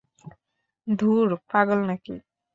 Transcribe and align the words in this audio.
ধুর, 0.87 1.27
পাগল 1.49 1.79
নাকি? 1.89 2.15